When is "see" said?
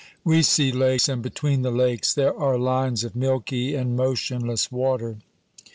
0.41-0.71